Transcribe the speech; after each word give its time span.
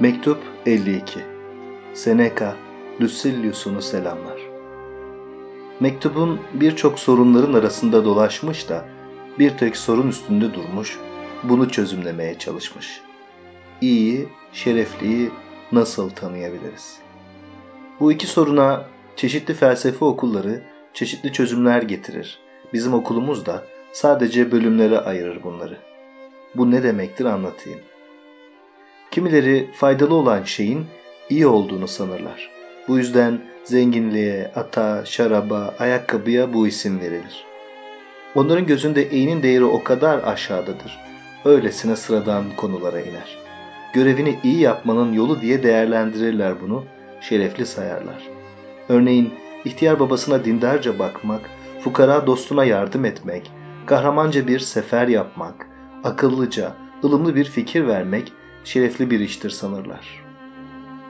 Mektup 0.00 0.38
52 0.66 1.20
Seneca, 1.94 2.56
Lucilius'unu 3.00 3.82
selamlar. 3.82 4.40
Mektubun 5.80 6.40
birçok 6.54 6.98
sorunların 6.98 7.52
arasında 7.52 8.04
dolaşmış 8.04 8.68
da 8.68 8.84
bir 9.38 9.50
tek 9.58 9.76
sorun 9.76 10.08
üstünde 10.08 10.54
durmuş, 10.54 10.98
bunu 11.42 11.70
çözümlemeye 11.70 12.38
çalışmış. 12.38 13.00
İyiyi, 13.80 14.28
şerefliyi 14.52 15.30
nasıl 15.72 16.10
tanıyabiliriz? 16.10 16.98
Bu 18.00 18.12
iki 18.12 18.26
soruna 18.26 18.84
çeşitli 19.16 19.54
felsefe 19.54 20.04
okulları 20.04 20.62
çeşitli 20.94 21.32
çözümler 21.32 21.82
getirir. 21.82 22.38
Bizim 22.72 22.94
okulumuz 22.94 23.46
da 23.46 23.64
sadece 23.92 24.52
bölümlere 24.52 24.98
ayırır 24.98 25.42
bunları. 25.42 25.78
Bu 26.54 26.70
ne 26.70 26.82
demektir 26.82 27.24
anlatayım. 27.24 27.80
Kimileri 29.16 29.68
faydalı 29.72 30.14
olan 30.14 30.42
şeyin 30.42 30.86
iyi 31.30 31.46
olduğunu 31.46 31.88
sanırlar. 31.88 32.50
Bu 32.88 32.98
yüzden 32.98 33.40
zenginliğe, 33.64 34.50
ata, 34.56 35.04
şaraba, 35.04 35.74
ayakkabıya 35.78 36.54
bu 36.54 36.66
isim 36.66 37.00
verilir. 37.00 37.44
Onların 38.34 38.66
gözünde 38.66 39.10
iyinin 39.10 39.42
değeri 39.42 39.64
o 39.64 39.84
kadar 39.84 40.18
aşağıdadır. 40.24 40.98
Öylesine 41.44 41.96
sıradan 41.96 42.44
konulara 42.56 43.00
iner. 43.00 43.38
Görevini 43.92 44.38
iyi 44.44 44.60
yapmanın 44.60 45.12
yolu 45.12 45.40
diye 45.40 45.62
değerlendirirler 45.62 46.60
bunu, 46.60 46.84
şerefli 47.20 47.66
sayarlar. 47.66 48.28
Örneğin 48.88 49.34
ihtiyar 49.64 50.00
babasına 50.00 50.44
dindarca 50.44 50.98
bakmak, 50.98 51.50
fukara 51.80 52.26
dostuna 52.26 52.64
yardım 52.64 53.04
etmek, 53.04 53.50
kahramanca 53.86 54.46
bir 54.46 54.58
sefer 54.58 55.08
yapmak, 55.08 55.68
akıllıca, 56.04 56.72
ılımlı 57.04 57.34
bir 57.34 57.44
fikir 57.44 57.86
vermek 57.86 58.32
şerefli 58.66 59.10
bir 59.10 59.20
iştir 59.20 59.50
sanırlar. 59.50 60.24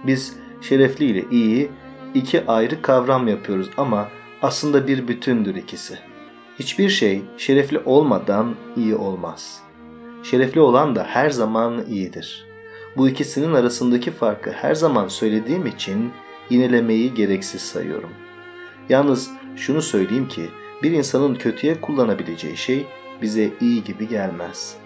Biz 0.07 0.37
şerefli 0.61 1.05
ile 1.05 1.25
iyi 1.31 1.71
iki 2.15 2.47
ayrı 2.47 2.83
kavram 2.83 3.29
yapıyoruz 3.29 3.71
ama 3.77 4.09
aslında 4.43 4.87
bir 4.87 5.09
bütündür 5.09 5.55
ikisi. 5.55 5.99
Hiçbir 6.59 6.89
şey 6.89 7.23
şerefli 7.37 7.79
olmadan 7.79 8.55
iyi 8.77 8.95
olmaz. 8.95 9.61
Şerefli 10.23 10.61
olan 10.61 10.97
da 10.97 11.05
her 11.05 11.31
zaman 11.31 11.85
iyidir. 11.89 12.47
Bu 12.97 13.09
ikisinin 13.09 13.55
arasındaki 13.55 14.11
farkı 14.11 14.51
her 14.51 14.75
zaman 14.75 15.09
söylediğim 15.09 15.67
için 15.67 16.13
yinelemeyi 16.51 17.15
gereksiz 17.15 17.63
sayıyorum. 17.63 18.11
Yalnız 18.89 19.31
şunu 19.57 19.83
söyleyeyim 19.83 20.29
ki 20.29 20.47
bir 20.83 20.91
insanın 20.91 21.35
kötüye 21.35 21.81
kullanabileceği 21.81 22.57
şey 22.57 22.87
bize 23.23 23.51
iyi 23.61 23.85
gibi 23.85 24.09
gelmez. 24.09 24.86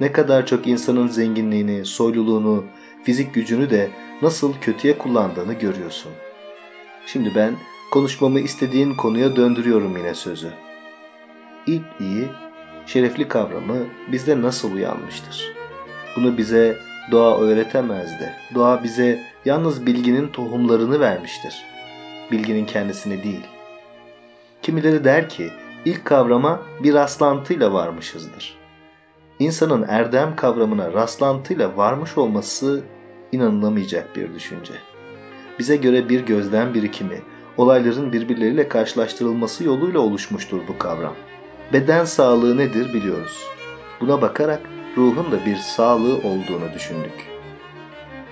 Ne 0.00 0.12
kadar 0.12 0.46
çok 0.46 0.66
insanın 0.66 1.08
zenginliğini, 1.08 1.84
soyluluğunu, 1.84 2.64
fizik 3.04 3.34
gücünü 3.34 3.70
de 3.70 3.90
nasıl 4.22 4.54
kötüye 4.60 4.98
kullandığını 4.98 5.52
görüyorsun. 5.52 6.12
Şimdi 7.06 7.32
ben 7.34 7.54
konuşmamı 7.90 8.40
istediğin 8.40 8.94
konuya 8.94 9.36
döndürüyorum 9.36 9.96
yine 9.96 10.14
sözü. 10.14 10.48
İlk 11.66 11.84
iyi, 12.00 12.28
şerefli 12.86 13.28
kavramı 13.28 13.76
bizde 14.12 14.42
nasıl 14.42 14.72
uyanmıştır? 14.72 15.52
Bunu 16.16 16.38
bize 16.38 16.78
doğa 17.10 17.38
öğretemezdi. 17.38 18.32
Doğa 18.54 18.84
bize 18.84 19.20
yalnız 19.44 19.86
bilginin 19.86 20.28
tohumlarını 20.28 21.00
vermiştir. 21.00 21.64
Bilginin 22.32 22.66
kendisini 22.66 23.22
değil. 23.22 23.46
Kimileri 24.62 25.04
der 25.04 25.28
ki 25.28 25.50
ilk 25.84 26.04
kavrama 26.04 26.62
bir 26.82 26.94
rastlantıyla 26.94 27.72
varmışızdır. 27.72 28.57
İnsanın 29.38 29.84
erdem 29.88 30.36
kavramına 30.36 30.92
rastlantıyla 30.92 31.76
varmış 31.76 32.18
olması 32.18 32.84
inanılamayacak 33.32 34.16
bir 34.16 34.34
düşünce. 34.34 34.72
Bize 35.58 35.76
göre 35.76 36.08
bir 36.08 36.20
gözlem 36.26 36.74
birikimi, 36.74 37.22
olayların 37.56 38.12
birbirleriyle 38.12 38.68
karşılaştırılması 38.68 39.64
yoluyla 39.64 40.00
oluşmuştur 40.00 40.60
bu 40.68 40.78
kavram. 40.78 41.14
Beden 41.72 42.04
sağlığı 42.04 42.56
nedir 42.56 42.94
biliyoruz. 42.94 43.46
Buna 44.00 44.22
bakarak 44.22 44.60
ruhun 44.96 45.32
da 45.32 45.46
bir 45.46 45.56
sağlığı 45.56 46.16
olduğunu 46.16 46.74
düşündük. 46.74 47.26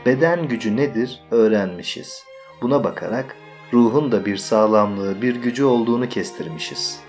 Beden 0.06 0.48
gücü 0.48 0.76
nedir 0.76 1.22
öğrenmişiz. 1.30 2.24
Buna 2.62 2.84
bakarak 2.84 3.36
ruhun 3.72 4.12
da 4.12 4.26
bir 4.26 4.36
sağlamlığı, 4.36 5.22
bir 5.22 5.36
gücü 5.36 5.64
olduğunu 5.64 6.08
kestirmişiz. 6.08 7.00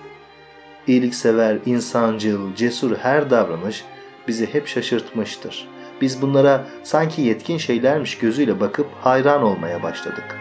İyiliksever, 0.88 1.58
insancıl, 1.66 2.56
cesur 2.56 2.98
her 2.98 3.30
davranış 3.30 3.86
bizi 4.28 4.54
hep 4.54 4.68
şaşırtmıştır. 4.68 5.68
Biz 6.02 6.22
bunlara 6.22 6.66
sanki 6.84 7.22
yetkin 7.22 7.58
şeylermiş 7.58 8.18
gözüyle 8.18 8.60
bakıp 8.60 8.88
hayran 9.02 9.44
olmaya 9.44 9.84
başladık. 9.84 10.36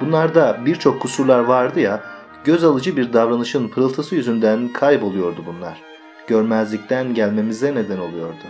Bunlarda 0.00 0.60
birçok 0.66 1.02
kusurlar 1.02 1.38
vardı 1.38 1.80
ya, 1.80 2.02
göz 2.44 2.64
alıcı 2.64 2.96
bir 2.96 3.12
davranışın 3.12 3.68
pırıltısı 3.68 4.14
yüzünden 4.14 4.68
kayboluyordu 4.72 5.44
bunlar. 5.46 5.82
Görmezlikten 6.26 7.14
gelmemize 7.14 7.74
neden 7.74 7.98
oluyordu. 7.98 8.44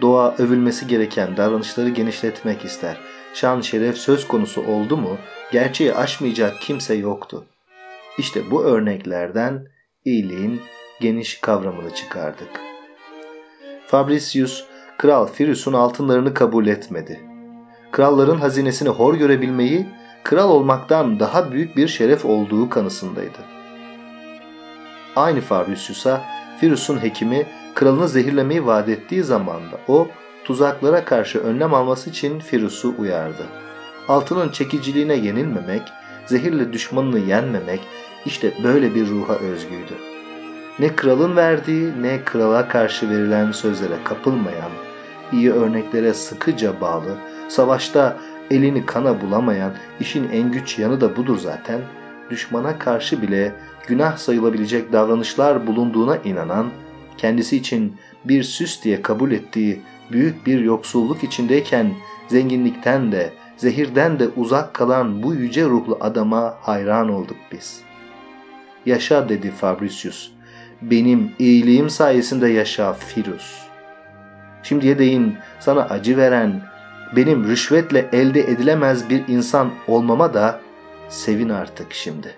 Doğa 0.00 0.34
övülmesi 0.38 0.86
gereken 0.86 1.36
davranışları 1.36 1.88
genişletmek 1.88 2.64
ister. 2.64 2.96
Şan 3.34 3.60
şeref 3.60 3.98
söz 3.98 4.28
konusu 4.28 4.62
oldu 4.66 4.96
mu 4.96 5.18
gerçeği 5.52 5.94
aşmayacak 5.94 6.60
kimse 6.60 6.94
yoktu. 6.94 7.44
İşte 8.18 8.50
bu 8.50 8.64
örneklerden 8.64 9.66
iyiliğin 10.04 10.60
geniş 11.00 11.40
kavramını 11.40 11.94
çıkardık. 11.94 12.60
Fabricius, 13.86 14.64
Kral 14.98 15.26
Firus'un 15.26 15.72
altınlarını 15.72 16.34
kabul 16.34 16.66
etmedi. 16.66 17.20
Kralların 17.92 18.36
hazinesini 18.36 18.88
hor 18.88 19.14
görebilmeyi, 19.14 19.86
kral 20.22 20.50
olmaktan 20.50 21.20
daha 21.20 21.52
büyük 21.52 21.76
bir 21.76 21.88
şeref 21.88 22.24
olduğu 22.24 22.68
kanısındaydı. 22.68 23.38
Aynı 25.16 25.40
Fabricius'a 25.40 26.24
Firus'un 26.60 27.02
hekimi 27.02 27.46
kralını 27.74 28.08
zehirlemeyi 28.08 28.66
vaat 28.66 28.88
ettiği 28.88 29.22
zamanda 29.22 29.80
o 29.88 30.08
tuzaklara 30.44 31.04
karşı 31.04 31.38
önlem 31.38 31.74
alması 31.74 32.10
için 32.10 32.40
Firus'u 32.40 32.94
uyardı. 32.98 33.46
Altının 34.08 34.48
çekiciliğine 34.48 35.14
yenilmemek, 35.14 35.82
zehirle 36.26 36.72
düşmanını 36.72 37.18
yenmemek 37.18 37.80
işte 38.26 38.52
böyle 38.62 38.94
bir 38.94 39.08
ruha 39.08 39.34
özgüydü. 39.34 39.94
Ne 40.78 40.96
kralın 40.96 41.36
verdiği 41.36 42.02
ne 42.02 42.24
krala 42.24 42.68
karşı 42.68 43.10
verilen 43.10 43.52
sözlere 43.52 43.96
kapılmayan, 44.04 44.70
iyi 45.32 45.52
örneklere 45.52 46.14
sıkıca 46.14 46.80
bağlı, 46.80 47.16
savaşta 47.48 48.16
elini 48.50 48.86
kana 48.86 49.20
bulamayan, 49.20 49.72
işin 50.00 50.28
en 50.32 50.52
güç 50.52 50.78
yanı 50.78 51.00
da 51.00 51.16
budur 51.16 51.38
zaten, 51.38 51.80
düşmana 52.30 52.78
karşı 52.78 53.22
bile 53.22 53.52
günah 53.86 54.16
sayılabilecek 54.16 54.92
davranışlar 54.92 55.66
bulunduğuna 55.66 56.16
inanan, 56.16 56.70
kendisi 57.18 57.56
için 57.56 57.96
bir 58.24 58.42
süs 58.42 58.84
diye 58.84 59.02
kabul 59.02 59.32
ettiği 59.32 59.82
büyük 60.12 60.46
bir 60.46 60.60
yoksulluk 60.60 61.24
içindeyken 61.24 61.90
zenginlikten 62.28 63.12
de, 63.12 63.32
zehirden 63.56 64.18
de 64.18 64.28
uzak 64.36 64.74
kalan 64.74 65.22
bu 65.22 65.34
yüce 65.34 65.64
ruhlu 65.64 65.98
adama 66.00 66.54
hayran 66.60 67.08
olduk 67.08 67.36
biz. 67.52 67.83
Yaşa 68.86 69.28
dedi 69.28 69.50
Fabricius. 69.50 70.30
Benim 70.82 71.32
iyiliğim 71.38 71.90
sayesinde 71.90 72.48
yaşa 72.48 72.92
Firus. 72.92 73.64
Şimdiye 74.62 74.98
değin 74.98 75.36
sana 75.60 75.82
acı 75.82 76.16
veren, 76.16 76.62
benim 77.16 77.44
rüşvetle 77.44 78.08
elde 78.12 78.40
edilemez 78.40 79.10
bir 79.10 79.28
insan 79.28 79.70
olmama 79.88 80.34
da 80.34 80.60
sevin 81.08 81.48
artık 81.48 81.92
şimdi. 81.92 82.34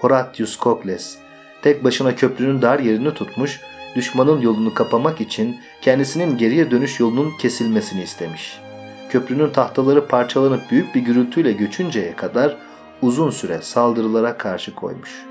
Horatius 0.00 0.58
Cocles 0.58 1.18
tek 1.62 1.84
başına 1.84 2.16
köprünün 2.16 2.62
dar 2.62 2.78
yerini 2.78 3.14
tutmuş, 3.14 3.60
düşmanın 3.96 4.40
yolunu 4.40 4.74
kapamak 4.74 5.20
için 5.20 5.56
kendisinin 5.82 6.38
geriye 6.38 6.70
dönüş 6.70 7.00
yolunun 7.00 7.32
kesilmesini 7.38 8.02
istemiş. 8.02 8.60
Köprünün 9.08 9.50
tahtaları 9.50 10.06
parçalanıp 10.06 10.70
büyük 10.70 10.94
bir 10.94 11.00
gürültüyle 11.00 11.52
göçünceye 11.52 12.16
kadar 12.16 12.56
uzun 13.02 13.30
süre 13.30 13.58
saldırılara 13.62 14.38
karşı 14.38 14.74
koymuş. 14.74 15.24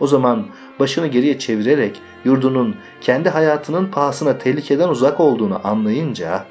O 0.00 0.06
zaman 0.06 0.46
başını 0.80 1.06
geriye 1.06 1.38
çevirerek 1.38 2.00
yurdunun 2.24 2.76
kendi 3.00 3.28
hayatının 3.28 3.86
pahasına 3.86 4.38
tehlikeden 4.38 4.88
uzak 4.88 5.20
olduğunu 5.20 5.60
anlayınca 5.64 6.44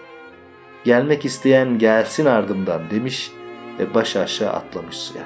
gelmek 0.83 1.25
isteyen 1.25 1.77
gelsin 1.80 2.25
ardımdan 2.25 2.81
demiş 2.89 3.31
ve 3.80 3.94
baş 3.94 4.16
aşağı 4.16 4.50
atlamış 4.50 4.98
suya. 4.98 5.24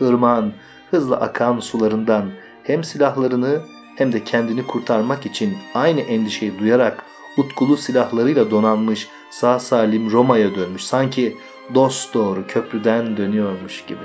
Irmağın 0.00 0.52
hızla 0.90 1.16
akan 1.20 1.60
sularından 1.60 2.30
hem 2.62 2.84
silahlarını 2.84 3.60
hem 3.96 4.12
de 4.12 4.24
kendini 4.24 4.66
kurtarmak 4.66 5.26
için 5.26 5.58
aynı 5.74 6.00
endişeyi 6.00 6.58
duyarak 6.58 7.04
utkulu 7.36 7.76
silahlarıyla 7.76 8.50
donanmış 8.50 9.08
sağ 9.30 9.58
salim 9.58 10.10
Roma'ya 10.10 10.54
dönmüş 10.54 10.84
sanki 10.84 11.36
dost 11.74 12.14
doğru 12.14 12.46
köprüden 12.46 13.16
dönüyormuş 13.16 13.84
gibi. 13.86 14.04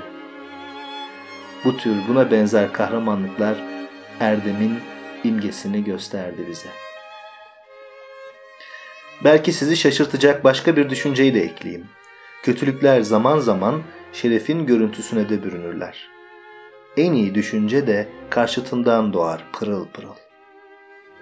Bu 1.64 1.76
tür 1.76 1.96
buna 2.08 2.30
benzer 2.30 2.72
kahramanlıklar 2.72 3.56
Erdem'in 4.20 4.78
imgesini 5.24 5.84
gösterdi 5.84 6.46
bize. 6.50 6.68
Belki 9.24 9.52
sizi 9.52 9.76
şaşırtacak 9.76 10.44
başka 10.44 10.76
bir 10.76 10.90
düşünceyi 10.90 11.34
de 11.34 11.40
ekleyeyim. 11.40 11.86
Kötülükler 12.42 13.00
zaman 13.00 13.38
zaman 13.38 13.82
şerefin 14.12 14.66
görüntüsüne 14.66 15.28
de 15.28 15.44
bürünürler. 15.44 16.08
En 16.96 17.12
iyi 17.12 17.34
düşünce 17.34 17.86
de 17.86 18.08
karşıtından 18.30 19.12
doğar 19.12 19.44
pırıl 19.52 19.86
pırıl. 19.88 20.14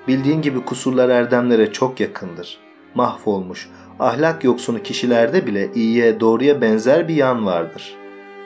Bildiğin 0.09 0.43
gibi 0.43 0.65
kusurlar 0.65 1.09
erdemlere 1.09 1.73
çok 1.73 2.01
yakındır. 2.01 2.59
Mahvolmuş, 2.95 3.69
ahlak 4.03 4.45
yoksunu 4.45 4.83
kişilerde 4.83 5.47
bile 5.47 5.69
iyiye 5.75 6.21
doğruya 6.21 6.61
benzer 6.61 7.09
bir 7.09 7.15
yan 7.15 7.47
vardır. 7.47 7.95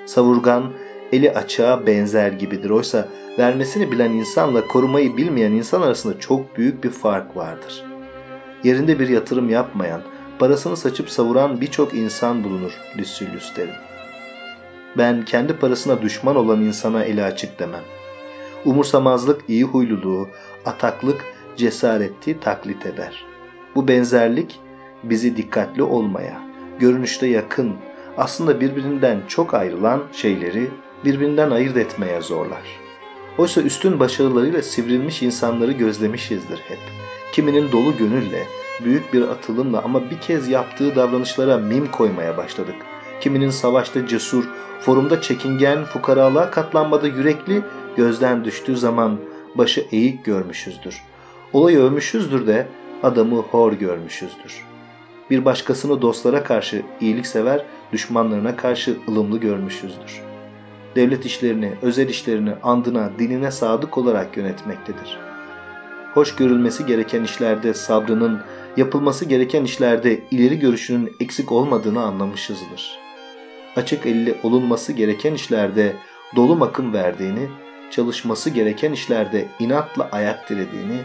Savurgan, 0.06 0.72
eli 1.12 1.32
açığa 1.32 1.86
benzer 1.86 2.32
gibidir. 2.32 2.70
Oysa 2.70 3.08
vermesini 3.38 3.92
bilen 3.92 4.10
insanla 4.10 4.66
korumayı 4.66 5.16
bilmeyen 5.16 5.52
insan 5.52 5.82
arasında 5.82 6.18
çok 6.18 6.56
büyük 6.56 6.84
bir 6.84 6.90
fark 6.90 7.36
vardır. 7.36 7.84
Yerinde 8.64 8.98
bir 8.98 9.08
yatırım 9.08 9.50
yapmayan, 9.50 10.00
parasını 10.38 10.76
saçıp 10.76 11.10
savuran 11.10 11.60
birçok 11.60 11.94
insan 11.94 12.44
bulunur 12.44 12.72
Lucilius 12.98 13.56
derim. 13.56 13.74
Ben 14.98 15.24
kendi 15.24 15.52
parasına 15.52 16.02
düşman 16.02 16.36
olan 16.36 16.60
insana 16.60 17.04
eli 17.04 17.24
açık 17.24 17.58
demem. 17.58 17.82
Umursamazlık 18.64 19.42
iyi 19.48 19.64
huyluluğu, 19.64 20.28
ataklık 20.64 21.24
cesareti 21.56 22.40
taklit 22.40 22.86
eder. 22.86 23.24
Bu 23.74 23.88
benzerlik 23.88 24.60
bizi 25.10 25.36
dikkatli 25.36 25.82
olmaya, 25.82 26.40
görünüşte 26.78 27.26
yakın, 27.26 27.72
aslında 28.16 28.60
birbirinden 28.60 29.20
çok 29.28 29.54
ayrılan 29.54 30.02
şeyleri 30.12 30.70
birbirinden 31.04 31.50
ayırt 31.50 31.76
etmeye 31.76 32.20
zorlar. 32.20 32.62
Oysa 33.38 33.60
üstün 33.60 34.00
başarılarıyla 34.00 34.62
sivrilmiş 34.62 35.22
insanları 35.22 35.72
gözlemişizdir 35.72 36.58
hep. 36.58 36.78
Kiminin 37.32 37.72
dolu 37.72 37.96
gönülle, 37.96 38.42
büyük 38.84 39.12
bir 39.14 39.22
atılımla 39.22 39.82
ama 39.82 40.10
bir 40.10 40.20
kez 40.20 40.48
yaptığı 40.48 40.96
davranışlara 40.96 41.58
mim 41.58 41.90
koymaya 41.92 42.36
başladık. 42.36 42.76
Kiminin 43.20 43.50
savaşta 43.50 44.06
cesur, 44.06 44.44
forumda 44.80 45.20
çekingen, 45.20 45.84
fukaralığa 45.84 46.50
katlanmada 46.50 47.06
yürekli, 47.06 47.62
gözden 47.96 48.44
düştüğü 48.44 48.76
zaman 48.76 49.18
başı 49.54 49.86
eğik 49.92 50.24
görmüşüzdür. 50.24 51.02
Olayı 51.52 51.78
övmüşüzdür 51.78 52.46
de 52.46 52.66
adamı 53.02 53.36
hor 53.36 53.72
görmüşüzdür. 53.72 54.75
Bir 55.30 55.44
başkasını 55.44 56.02
dostlara 56.02 56.44
karşı 56.44 56.82
iyilik 57.00 57.26
sever, 57.26 57.64
düşmanlarına 57.92 58.56
karşı 58.56 58.96
ılımlı 59.08 59.38
görmüşüzdür. 59.38 60.22
Devlet 60.96 61.26
işlerini, 61.26 61.72
özel 61.82 62.08
işlerini 62.08 62.52
andına, 62.62 63.10
dinine 63.18 63.50
sadık 63.50 63.98
olarak 63.98 64.36
yönetmektedir. 64.36 65.18
Hoş 66.14 66.34
görülmesi 66.36 66.86
gereken 66.86 67.24
işlerde 67.24 67.74
sabrının, 67.74 68.40
yapılması 68.76 69.24
gereken 69.24 69.64
işlerde 69.64 70.20
ileri 70.30 70.58
görüşünün 70.58 71.16
eksik 71.20 71.52
olmadığını 71.52 72.02
anlamışızdır. 72.02 72.98
Açık 73.76 74.06
elli 74.06 74.34
olunması 74.42 74.92
gereken 74.92 75.34
işlerde 75.34 75.96
dolu 76.36 76.56
makım 76.56 76.92
verdiğini, 76.92 77.48
çalışması 77.90 78.50
gereken 78.50 78.92
işlerde 78.92 79.48
inatla 79.58 80.08
ayak 80.12 80.50
dirediğini, 80.50 80.98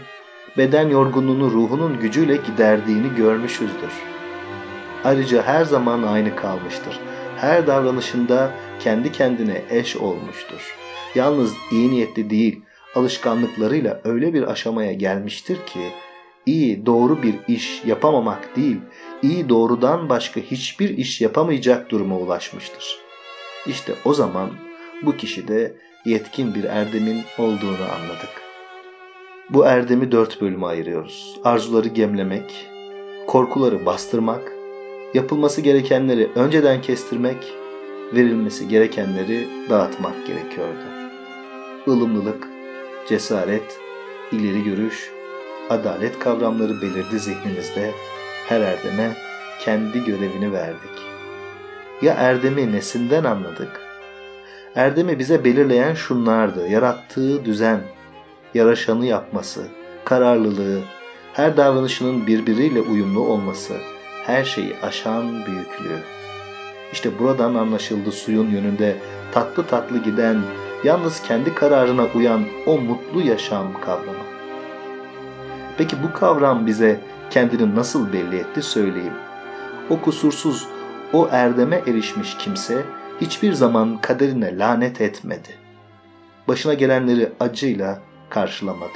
beden 0.58 0.88
yorgunluğunu 0.88 1.50
ruhunun 1.50 2.00
gücüyle 2.00 2.36
giderdiğini 2.36 3.14
görmüşüzdür. 3.16 4.11
Ayrıca 5.04 5.42
her 5.42 5.64
zaman 5.64 6.02
aynı 6.02 6.36
kalmıştır. 6.36 7.00
Her 7.36 7.66
davranışında 7.66 8.50
kendi 8.80 9.12
kendine 9.12 9.62
eş 9.70 9.96
olmuştur. 9.96 10.76
Yalnız 11.14 11.52
iyi 11.70 11.90
niyetli 11.90 12.30
değil, 12.30 12.60
alışkanlıklarıyla 12.94 14.00
öyle 14.04 14.34
bir 14.34 14.42
aşamaya 14.42 14.92
gelmiştir 14.92 15.56
ki, 15.66 15.80
iyi 16.46 16.86
doğru 16.86 17.22
bir 17.22 17.34
iş 17.48 17.84
yapamamak 17.84 18.56
değil, 18.56 18.80
iyi 19.22 19.48
doğrudan 19.48 20.08
başka 20.08 20.40
hiçbir 20.40 20.98
iş 20.98 21.20
yapamayacak 21.20 21.90
duruma 21.90 22.18
ulaşmıştır. 22.18 22.98
İşte 23.66 23.92
o 24.04 24.14
zaman 24.14 24.50
bu 25.02 25.16
kişide 25.16 25.76
yetkin 26.04 26.54
bir 26.54 26.64
erdemin 26.64 27.22
olduğunu 27.38 27.84
anladık. 27.94 28.42
Bu 29.50 29.66
erdemi 29.66 30.12
dört 30.12 30.40
bölüme 30.40 30.66
ayırıyoruz. 30.66 31.40
Arzuları 31.44 31.88
gemlemek, 31.88 32.66
korkuları 33.26 33.86
bastırmak, 33.86 34.51
yapılması 35.14 35.60
gerekenleri 35.60 36.28
önceden 36.34 36.82
kestirmek, 36.82 37.54
verilmesi 38.14 38.68
gerekenleri 38.68 39.48
dağıtmak 39.70 40.26
gerekiyordu. 40.26 40.84
Ilımlılık, 41.86 42.48
cesaret, 43.08 43.80
ileri 44.32 44.64
görüş, 44.64 45.10
adalet 45.70 46.18
kavramları 46.18 46.82
belirdi 46.82 47.18
zihnimizde. 47.18 47.90
Her 48.48 48.60
erdeme 48.60 49.16
kendi 49.60 50.04
görevini 50.04 50.52
verdik. 50.52 50.98
Ya 52.02 52.14
erdemi 52.14 52.72
nesinden 52.72 53.24
anladık? 53.24 53.80
Erdemi 54.74 55.18
bize 55.18 55.44
belirleyen 55.44 55.94
şunlardı. 55.94 56.68
Yarattığı 56.68 57.44
düzen, 57.44 57.80
yaraşanı 58.54 59.06
yapması, 59.06 59.64
kararlılığı, 60.04 60.80
her 61.32 61.56
davranışının 61.56 62.26
birbiriyle 62.26 62.80
uyumlu 62.80 63.20
olması, 63.20 63.74
her 64.26 64.44
şeyi 64.44 64.76
aşan 64.82 65.46
büyüklüğü. 65.46 65.98
İşte 66.92 67.18
buradan 67.18 67.54
anlaşıldı 67.54 68.12
suyun 68.12 68.50
yönünde 68.50 68.96
tatlı 69.32 69.66
tatlı 69.66 69.98
giden, 69.98 70.42
yalnız 70.84 71.22
kendi 71.22 71.54
kararına 71.54 72.06
uyan 72.14 72.44
o 72.66 72.78
mutlu 72.78 73.20
yaşam 73.20 73.80
kavramı. 73.80 74.24
Peki 75.78 75.96
bu 76.02 76.12
kavram 76.12 76.66
bize 76.66 77.00
kendini 77.30 77.74
nasıl 77.74 78.12
belli 78.12 78.36
etti 78.36 78.62
söyleyeyim. 78.62 79.14
O 79.90 80.00
kusursuz, 80.00 80.68
o 81.12 81.28
erdeme 81.32 81.82
erişmiş 81.86 82.36
kimse 82.36 82.82
hiçbir 83.20 83.52
zaman 83.52 84.00
kaderine 84.00 84.58
lanet 84.58 85.00
etmedi. 85.00 85.48
Başına 86.48 86.74
gelenleri 86.74 87.32
acıyla 87.40 88.00
karşılamadı. 88.30 88.92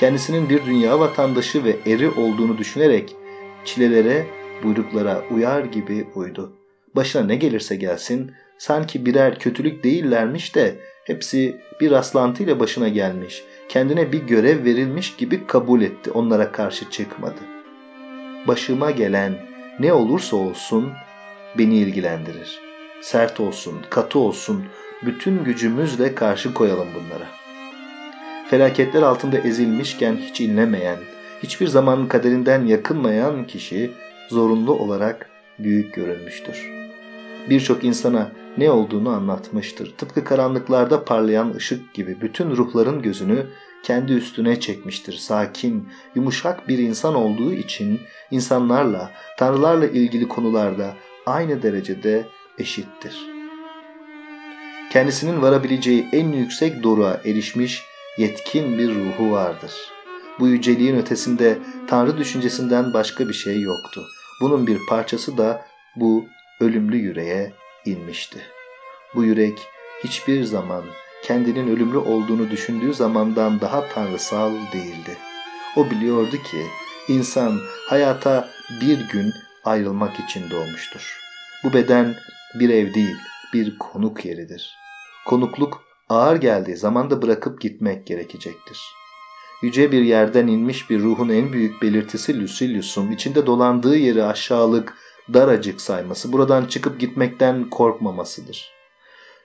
Kendisinin 0.00 0.48
bir 0.48 0.66
dünya 0.66 1.00
vatandaşı 1.00 1.64
ve 1.64 1.76
eri 1.86 2.10
olduğunu 2.10 2.58
düşünerek 2.58 3.16
çilelere, 3.64 4.26
buyruklara 4.62 5.22
uyar 5.30 5.64
gibi 5.64 6.06
uydu. 6.14 6.52
Başına 6.96 7.24
ne 7.24 7.36
gelirse 7.36 7.76
gelsin 7.76 8.32
sanki 8.58 9.06
birer 9.06 9.38
kötülük 9.38 9.84
değillermiş 9.84 10.54
de 10.54 10.74
hepsi 11.04 11.56
bir 11.80 11.90
rastlantıyla 11.90 12.60
başına 12.60 12.88
gelmiş, 12.88 13.44
kendine 13.68 14.12
bir 14.12 14.22
görev 14.22 14.64
verilmiş 14.64 15.16
gibi 15.16 15.46
kabul 15.46 15.82
etti, 15.82 16.10
onlara 16.10 16.52
karşı 16.52 16.90
çıkmadı. 16.90 17.40
Başıma 18.46 18.90
gelen 18.90 19.34
ne 19.80 19.92
olursa 19.92 20.36
olsun 20.36 20.92
beni 21.58 21.76
ilgilendirir. 21.76 22.60
Sert 23.00 23.40
olsun, 23.40 23.74
katı 23.90 24.18
olsun, 24.18 24.64
bütün 25.06 25.44
gücümüzle 25.44 26.14
karşı 26.14 26.54
koyalım 26.54 26.88
bunlara 26.94 27.38
felaketler 28.50 29.02
altında 29.02 29.38
ezilmişken 29.38 30.16
hiç 30.16 30.40
inlemeyen, 30.40 30.98
hiçbir 31.42 31.66
zaman 31.66 32.08
kaderinden 32.08 32.66
yakınmayan 32.66 33.46
kişi 33.46 33.90
zorunlu 34.28 34.72
olarak 34.72 35.30
büyük 35.58 35.94
görünmüştür. 35.94 36.70
Birçok 37.50 37.84
insana 37.84 38.32
ne 38.58 38.70
olduğunu 38.70 39.10
anlatmıştır. 39.10 39.94
Tıpkı 39.98 40.24
karanlıklarda 40.24 41.04
parlayan 41.04 41.54
ışık 41.54 41.94
gibi 41.94 42.20
bütün 42.20 42.50
ruhların 42.50 43.02
gözünü 43.02 43.46
kendi 43.82 44.12
üstüne 44.12 44.60
çekmiştir. 44.60 45.12
Sakin, 45.12 45.88
yumuşak 46.14 46.68
bir 46.68 46.78
insan 46.78 47.14
olduğu 47.14 47.52
için 47.52 48.00
insanlarla, 48.30 49.10
tanrılarla 49.38 49.86
ilgili 49.86 50.28
konularda 50.28 50.94
aynı 51.26 51.62
derecede 51.62 52.26
eşittir. 52.58 53.16
Kendisinin 54.92 55.42
varabileceği 55.42 56.08
en 56.12 56.28
yüksek 56.28 56.82
doruğa 56.82 57.20
erişmiş 57.24 57.82
yetkin 58.18 58.78
bir 58.78 58.94
ruhu 58.94 59.30
vardır. 59.30 59.72
Bu 60.40 60.48
yüceliğin 60.48 60.96
ötesinde 60.96 61.58
Tanrı 61.86 62.18
düşüncesinden 62.18 62.92
başka 62.92 63.28
bir 63.28 63.34
şey 63.34 63.60
yoktu. 63.60 64.06
Bunun 64.40 64.66
bir 64.66 64.86
parçası 64.88 65.38
da 65.38 65.66
bu 65.96 66.26
ölümlü 66.60 66.96
yüreğe 66.96 67.52
inmişti. 67.84 68.38
Bu 69.14 69.24
yürek 69.24 69.58
hiçbir 70.04 70.44
zaman 70.44 70.84
kendinin 71.22 71.68
ölümlü 71.68 71.98
olduğunu 71.98 72.50
düşündüğü 72.50 72.94
zamandan 72.94 73.60
daha 73.60 73.88
tanrısal 73.88 74.52
değildi. 74.72 75.18
O 75.76 75.90
biliyordu 75.90 76.36
ki 76.36 76.66
insan 77.08 77.60
hayata 77.88 78.48
bir 78.80 79.08
gün 79.08 79.32
ayrılmak 79.64 80.20
için 80.20 80.50
doğmuştur. 80.50 81.18
Bu 81.64 81.72
beden 81.72 82.14
bir 82.54 82.70
ev 82.70 82.94
değil, 82.94 83.16
bir 83.54 83.78
konuk 83.78 84.24
yeridir. 84.24 84.76
Konukluk 85.26 85.82
ağır 86.08 86.36
geldiği 86.36 86.76
zaman 86.76 87.10
da 87.10 87.22
bırakıp 87.22 87.60
gitmek 87.60 88.06
gerekecektir. 88.06 88.97
Yüce 89.62 89.92
bir 89.92 90.02
yerden 90.02 90.46
inmiş 90.46 90.90
bir 90.90 91.00
ruhun 91.00 91.28
en 91.28 91.52
büyük 91.52 91.82
belirtisi 91.82 92.40
Lucilius'un 92.40 93.10
içinde 93.10 93.46
dolandığı 93.46 93.96
yeri 93.96 94.24
aşağılık, 94.24 94.94
daracık 95.34 95.80
sayması, 95.80 96.32
buradan 96.32 96.64
çıkıp 96.64 97.00
gitmekten 97.00 97.70
korkmamasıdır. 97.70 98.72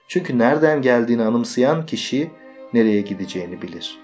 Çünkü 0.08 0.38
nereden 0.38 0.82
geldiğini 0.82 1.22
anımsayan 1.22 1.86
kişi 1.86 2.30
nereye 2.72 3.00
gideceğini 3.00 3.62
bilir. 3.62 3.98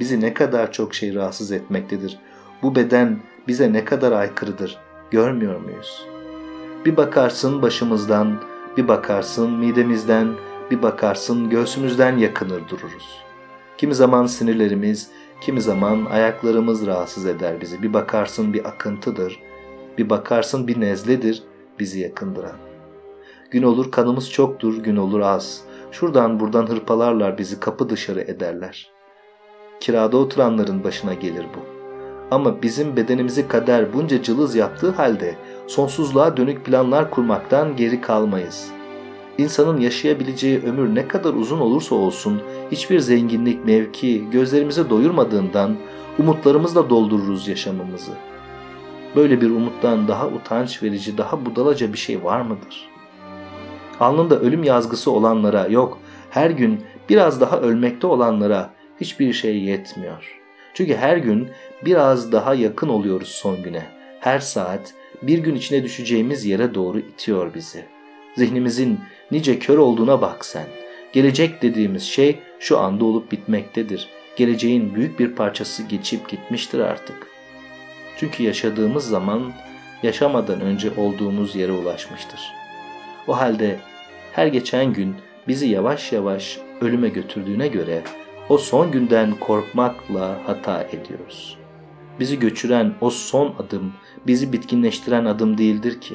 Bizi 0.00 0.20
ne 0.20 0.34
kadar 0.34 0.72
çok 0.72 0.94
şey 0.94 1.14
rahatsız 1.14 1.52
etmektedir. 1.52 2.18
Bu 2.62 2.74
beden 2.74 3.20
bize 3.48 3.72
ne 3.72 3.84
kadar 3.84 4.12
aykırıdır 4.12 4.78
görmüyor 5.10 5.60
muyuz? 5.60 6.06
Bir 6.84 6.96
bakarsın 6.96 7.62
başımızdan, 7.62 8.42
bir 8.76 8.88
bakarsın 8.88 9.50
midemizden, 9.50 10.34
bir 10.70 10.82
bakarsın 10.82 11.50
göğsümüzden 11.50 12.16
yakınır 12.16 12.68
dururuz. 12.68 13.25
Kimi 13.78 13.94
zaman 13.94 14.26
sinirlerimiz, 14.26 15.10
kimi 15.40 15.60
zaman 15.60 16.04
ayaklarımız 16.04 16.86
rahatsız 16.86 17.26
eder 17.26 17.60
bizi. 17.60 17.82
Bir 17.82 17.92
bakarsın 17.92 18.52
bir 18.52 18.64
akıntıdır, 18.64 19.40
bir 19.98 20.10
bakarsın 20.10 20.68
bir 20.68 20.80
nezledir 20.80 21.42
bizi 21.78 22.00
yakındıran. 22.00 22.56
Gün 23.50 23.62
olur 23.62 23.90
kanımız 23.90 24.30
çoktur, 24.30 24.82
gün 24.82 24.96
olur 24.96 25.20
az. 25.20 25.62
Şuradan 25.90 26.40
buradan 26.40 26.66
hırpalarlar 26.66 27.38
bizi 27.38 27.60
kapı 27.60 27.88
dışarı 27.88 28.20
ederler. 28.20 28.90
Kirada 29.80 30.16
oturanların 30.16 30.84
başına 30.84 31.14
gelir 31.14 31.46
bu. 31.56 31.76
Ama 32.30 32.62
bizim 32.62 32.96
bedenimizi 32.96 33.48
kader 33.48 33.92
bunca 33.92 34.22
cılız 34.22 34.56
yaptığı 34.56 34.90
halde 34.90 35.34
sonsuzluğa 35.66 36.36
dönük 36.36 36.64
planlar 36.64 37.10
kurmaktan 37.10 37.76
geri 37.76 38.00
kalmayız. 38.00 38.75
İnsanın 39.38 39.80
yaşayabileceği 39.80 40.62
ömür 40.62 40.94
ne 40.94 41.08
kadar 41.08 41.34
uzun 41.34 41.60
olursa 41.60 41.94
olsun 41.94 42.42
hiçbir 42.72 43.00
zenginlik, 43.00 43.64
mevki 43.64 44.30
gözlerimizi 44.30 44.90
doyurmadığından 44.90 45.76
umutlarımızla 46.18 46.90
doldururuz 46.90 47.48
yaşamımızı. 47.48 48.12
Böyle 49.16 49.40
bir 49.40 49.50
umuttan 49.50 50.08
daha 50.08 50.26
utanç 50.28 50.82
verici, 50.82 51.18
daha 51.18 51.46
budalaca 51.46 51.92
bir 51.92 51.98
şey 51.98 52.24
var 52.24 52.40
mıdır? 52.40 52.88
Alnında 54.00 54.40
ölüm 54.40 54.64
yazgısı 54.64 55.10
olanlara 55.10 55.66
yok, 55.66 55.98
her 56.30 56.50
gün 56.50 56.80
biraz 57.08 57.40
daha 57.40 57.60
ölmekte 57.60 58.06
olanlara 58.06 58.70
hiçbir 59.00 59.32
şey 59.32 59.58
yetmiyor. 59.62 60.40
Çünkü 60.74 60.96
her 60.96 61.16
gün 61.16 61.48
biraz 61.84 62.32
daha 62.32 62.54
yakın 62.54 62.88
oluyoruz 62.88 63.28
son 63.28 63.62
güne. 63.62 63.86
Her 64.20 64.38
saat 64.38 64.94
bir 65.22 65.38
gün 65.38 65.54
içine 65.54 65.82
düşeceğimiz 65.82 66.46
yere 66.46 66.74
doğru 66.74 66.98
itiyor 66.98 67.54
bizi. 67.54 67.84
Zihnimizin 68.36 69.00
nice 69.30 69.58
kör 69.58 69.78
olduğuna 69.78 70.20
bak 70.20 70.44
sen. 70.44 70.66
Gelecek 71.12 71.62
dediğimiz 71.62 72.02
şey 72.02 72.38
şu 72.60 72.78
anda 72.78 73.04
olup 73.04 73.32
bitmektedir. 73.32 74.08
Geleceğin 74.36 74.94
büyük 74.94 75.18
bir 75.18 75.32
parçası 75.32 75.82
geçip 75.82 76.28
gitmiştir 76.28 76.78
artık. 76.78 77.26
Çünkü 78.16 78.42
yaşadığımız 78.42 79.08
zaman 79.08 79.52
yaşamadan 80.02 80.60
önce 80.60 80.90
olduğumuz 80.96 81.56
yere 81.56 81.72
ulaşmıştır. 81.72 82.40
O 83.26 83.36
halde 83.36 83.78
her 84.32 84.46
geçen 84.46 84.92
gün 84.92 85.14
bizi 85.48 85.68
yavaş 85.68 86.12
yavaş 86.12 86.58
ölüme 86.80 87.08
götürdüğüne 87.08 87.68
göre 87.68 88.02
o 88.48 88.58
son 88.58 88.90
günden 88.90 89.34
korkmakla 89.34 90.38
hata 90.46 90.82
ediyoruz. 90.82 91.58
Bizi 92.20 92.38
göçüren 92.38 92.94
o 93.00 93.10
son 93.10 93.54
adım 93.58 93.92
bizi 94.26 94.52
bitkinleştiren 94.52 95.24
adım 95.24 95.58
değildir 95.58 96.00
ki. 96.00 96.14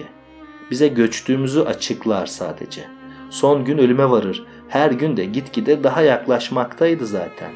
Bize 0.72 0.88
göçtüğümüzü 0.88 1.60
açıklar 1.62 2.26
sadece. 2.26 3.01
Son 3.32 3.66
gün 3.66 3.78
ölüme 3.78 4.10
varır. 4.10 4.44
Her 4.68 4.92
gün 4.92 5.18
de 5.18 5.26
gitgide 5.26 5.84
daha 5.84 6.02
yaklaşmaktaydı 6.02 7.06
zaten. 7.06 7.52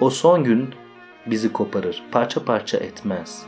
O 0.00 0.10
son 0.10 0.44
gün 0.44 0.68
bizi 1.26 1.52
koparır, 1.52 2.02
parça 2.12 2.44
parça 2.44 2.78
etmez. 2.78 3.42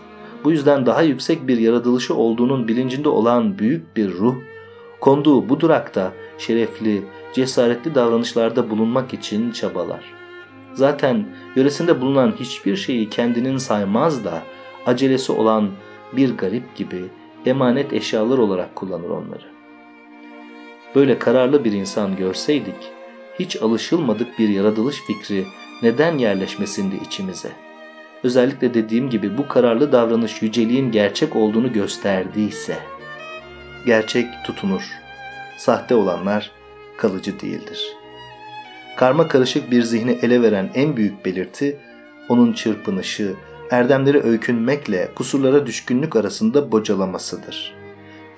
Bu 0.45 0.51
yüzden 0.51 0.87
daha 0.87 1.03
yüksek 1.03 1.49
bir 1.49 1.59
yaratılışı 1.59 2.15
olduğunun 2.15 2.69
bilincinde 2.69 3.09
olan 3.09 3.59
büyük 3.59 3.97
bir 3.97 4.13
ruh, 4.13 4.35
konduğu 5.01 5.49
bu 5.49 5.61
durakta 5.61 6.13
şerefli, 6.39 7.03
cesaretli 7.33 7.95
davranışlarda 7.95 8.71
bulunmak 8.71 9.15
için 9.15 9.51
çabalar. 9.51 10.05
Zaten 10.75 11.29
yöresinde 11.57 12.01
bulunan 12.01 12.33
hiçbir 12.41 12.77
şeyi 12.77 13.09
kendinin 13.09 13.57
saymaz 13.57 14.25
da 14.25 14.43
acelesi 14.87 15.33
olan 15.33 15.71
bir 16.13 16.37
garip 16.37 16.77
gibi 16.77 17.05
emanet 17.47 17.93
eşyalar 17.93 18.39
olarak 18.39 18.77
kullanır 18.77 19.11
onları. 19.11 19.60
Böyle 20.95 21.19
kararlı 21.19 21.65
bir 21.65 21.73
insan 21.73 22.17
görseydik, 22.17 22.93
hiç 23.39 23.63
alışılmadık 23.63 24.39
bir 24.39 24.49
yaratılış 24.49 24.97
fikri 25.07 25.47
neden 25.83 26.19
yerleşmesindi 26.19 26.97
içimize? 27.07 27.49
Özellikle 28.25 28.75
dediğim 28.75 29.11
gibi 29.11 29.39
bu 29.39 29.49
kararlı 29.49 29.93
davranış 29.93 30.43
yüceliğin 30.43 30.93
gerçek 30.93 31.37
olduğunu 31.37 31.73
gösterdiyse. 31.73 32.79
Gerçek 33.87 34.27
tutunur. 34.45 34.83
Sahte 35.59 35.95
olanlar 35.95 36.51
kalıcı 36.97 37.41
değildir. 37.41 37.97
Karma 38.97 39.29
karışık 39.29 39.71
bir 39.71 39.83
zihni 39.83 40.19
ele 40.23 40.43
veren 40.43 40.71
en 40.75 40.97
büyük 40.97 41.25
belirti 41.25 41.79
onun 42.29 42.53
çırpınışı, 42.53 43.35
erdemleri 43.71 44.23
öykünmekle 44.23 45.09
kusurlara 45.15 45.67
düşkünlük 45.67 46.17
arasında 46.17 46.73
bocalamasıdır. 46.73 47.80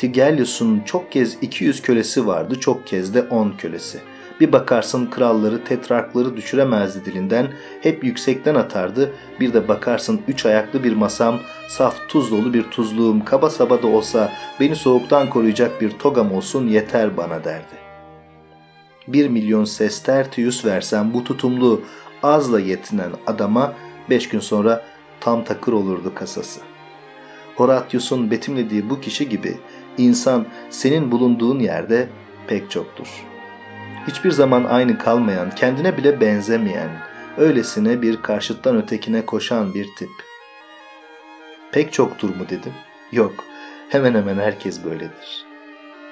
Tigelius'un 0.03 0.81
çok 0.81 1.13
kez 1.13 1.37
200 1.43 1.83
kölesi 1.83 2.27
vardı, 2.27 2.61
çok 2.61 2.87
kez 2.87 3.15
de 3.15 3.23
10 3.23 3.51
kölesi. 3.51 3.99
Bir 4.41 4.53
bakarsın 4.53 5.07
kralları, 5.07 5.65
tetrarkları 5.65 6.37
düşüremezdi 6.37 7.05
dilinden, 7.05 7.49
hep 7.83 8.05
yüksekten 8.05 8.55
atardı. 8.55 9.13
Bir 9.41 9.53
de 9.55 9.69
bakarsın 9.69 10.21
üç 10.29 10.47
ayaklı 10.47 10.85
bir 10.85 10.93
masam, 10.93 11.41
saf 11.69 12.09
tuz 12.09 12.31
dolu 12.31 12.55
bir 12.55 12.63
tuzluğum, 12.63 13.25
kaba 13.25 13.51
saba 13.51 13.83
da 13.83 13.87
olsa 13.87 14.33
beni 14.61 14.77
soğuktan 14.77 15.31
koruyacak 15.31 15.81
bir 15.81 15.91
togam 15.91 16.33
olsun 16.33 16.69
yeter 16.69 17.17
bana 17.17 17.45
derdi. 17.45 17.77
Bir 19.09 19.29
milyon 19.29 19.65
sestertius 19.65 20.65
versem 20.65 21.15
bu 21.15 21.25
tutumlu 21.25 21.83
azla 22.23 22.61
yetinen 22.61 23.11
adama 23.27 23.75
beş 24.11 24.29
gün 24.29 24.41
sonra 24.41 24.85
tam 25.21 25.45
takır 25.45 25.73
olurdu 25.73 26.15
kasası. 26.15 26.61
Horatius'un 27.57 28.31
betimlediği 28.31 28.91
bu 28.91 29.01
kişi 29.01 29.29
gibi 29.29 29.57
insan 29.99 30.47
senin 30.71 31.11
bulunduğun 31.11 31.59
yerde 31.59 32.09
pek 32.47 32.71
çoktur. 32.71 33.09
Hiçbir 34.07 34.31
zaman 34.31 34.65
aynı 34.65 34.99
kalmayan, 34.99 35.51
kendine 35.51 35.97
bile 35.97 36.21
benzemeyen, 36.21 36.91
öylesine 37.37 38.03
bir 38.03 38.23
karşıttan 38.23 38.77
ötekine 38.77 39.27
koşan 39.27 39.75
bir 39.75 39.89
tip. 39.97 40.11
Pek 41.73 41.93
çoktur 41.93 42.29
mu 42.29 42.45
dedim? 42.49 42.73
Yok, 43.13 43.45
hemen 43.89 44.15
hemen 44.15 44.37
herkes 44.37 44.85
böyledir. 44.85 45.45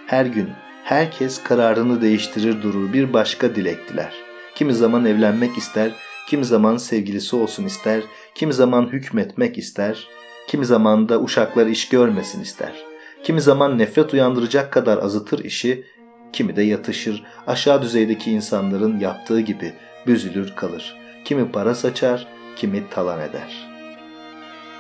Her 0.07 0.27
gün 0.27 0.49
herkes 0.85 1.43
kararını 1.43 2.03
değiştirir 2.03 2.63
durur 2.63 2.93
bir 2.93 3.13
başka 3.13 3.55
dilek 3.55 3.89
diler. 3.89 4.15
Kimi 4.55 4.75
zaman 4.75 5.05
evlenmek 5.05 5.59
ister, 5.59 5.93
kimi 6.29 6.45
zaman 6.45 6.77
sevgilisi 6.77 7.37
olsun 7.37 7.65
ister, 7.65 8.03
kimi 8.35 8.53
zaman 8.53 8.87
hükmetmek 8.87 9.59
ister, 9.59 10.09
kimi 10.49 10.65
zaman 10.65 11.09
da 11.09 11.21
uşaklar 11.21 11.67
iş 11.67 11.89
görmesin 11.89 12.43
ister. 12.43 12.90
Kimi 13.31 13.41
zaman 13.41 13.79
nefret 13.79 14.15
uyandıracak 14.15 14.73
kadar 14.73 14.99
azıtır 14.99 15.45
işi, 15.45 15.85
kimi 16.33 16.57
de 16.57 16.63
yatışır, 16.63 17.23
aşağı 17.47 17.83
düzeydeki 17.83 18.31
insanların 18.31 18.99
yaptığı 18.99 19.41
gibi 19.41 19.73
büzülür 20.07 20.53
kalır. 20.57 20.97
Kimi 21.25 21.53
para 21.53 21.75
saçar, 21.75 22.27
kimi 22.57 22.91
talan 22.91 23.21
eder. 23.21 23.69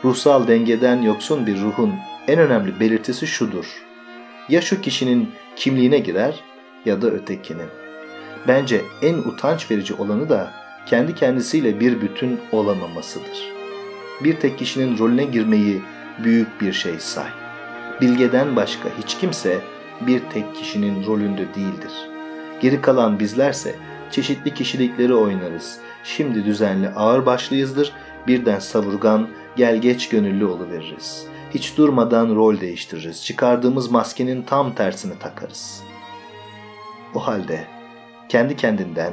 Ruhsal 0.04 0.49
dengeden 0.49 1.02
yoksun 1.02 1.47
bir 1.47 1.61
ruhun 1.61 1.95
en 2.28 2.38
önemli 2.38 2.80
belirtisi 2.80 3.26
şudur. 3.26 3.83
Ya 4.49 4.61
şu 4.61 4.80
kişinin 4.80 5.30
kimliğine 5.57 5.99
girer 5.99 6.35
ya 6.85 7.02
da 7.02 7.07
ötekinin. 7.11 7.69
Bence 8.49 8.80
en 9.02 9.14
utanç 9.14 9.71
verici 9.71 9.95
olanı 9.95 10.28
da 10.28 10.50
kendi 10.87 11.14
kendisiyle 11.14 11.80
bir 11.80 12.00
bütün 12.00 12.40
olamamasıdır. 12.52 13.52
Bir 14.25 14.37
tek 14.37 14.59
kişinin 14.59 14.99
rolüne 14.99 15.25
girmeyi 15.25 15.80
büyük 16.25 16.61
bir 16.61 16.73
şey 16.73 16.99
say. 16.99 17.50
Bilgeden 18.00 18.57
başka 18.57 18.88
hiç 19.02 19.19
kimse 19.19 19.61
bir 20.00 20.21
tek 20.33 20.54
kişinin 20.54 21.07
rolünde 21.07 21.54
değildir. 21.54 21.92
Geri 22.61 22.80
kalan 22.80 23.19
bizlerse 23.19 23.75
çeşitli 24.11 24.54
kişilikleri 24.54 25.14
oynarız. 25.14 25.78
Şimdi 26.04 26.45
düzenli 26.45 26.88
ağır 26.88 27.26
başlıyızdır, 27.26 27.92
birden 28.26 28.59
savurgan, 28.59 29.28
gel 29.57 29.80
geç 29.80 30.09
gönüllü 30.09 30.45
oluveririz. 30.45 31.26
Hiç 31.54 31.76
durmadan 31.76 32.35
rol 32.35 32.61
değiştiririz. 32.61 33.25
Çıkardığımız 33.25 33.90
maskenin 33.90 34.42
tam 34.42 34.75
tersini 34.75 35.19
takarız. 35.19 35.83
O 37.14 37.26
halde 37.26 37.64
kendi 38.28 38.57
kendinden 38.57 39.12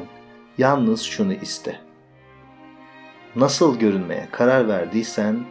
Yalnız 0.58 1.01
şunu 1.01 1.34
iste. 1.34 1.79
Nasıl 3.36 3.79
görünmeye 3.79 4.27
karar 4.32 4.67
verdiysen 4.67 5.46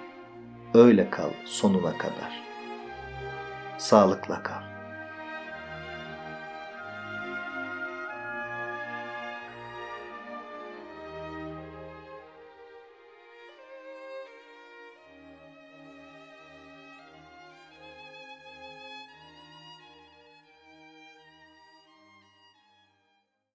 öyle 0.74 1.10
kal 1.10 1.30
sonuna 1.44 1.98
kadar. 1.98 2.45
Sağlıkla 3.78 4.42
kal. 4.42 4.65